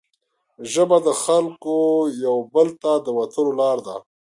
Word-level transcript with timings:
ژبه 0.71 0.97
د 1.05 1.07
خلګو 1.23 1.79
یو 2.25 2.37
بل 2.53 2.67
ته 2.81 2.91
د 3.05 3.07
تلو 3.33 3.51
لاره 3.59 3.81
ده 3.87 3.95